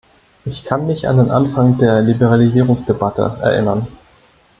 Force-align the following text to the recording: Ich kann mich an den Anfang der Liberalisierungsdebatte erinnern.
Ich 0.45 0.63
kann 0.65 0.87
mich 0.87 1.07
an 1.07 1.17
den 1.17 1.29
Anfang 1.29 1.77
der 1.77 2.01
Liberalisierungsdebatte 2.01 3.37
erinnern. 3.39 3.85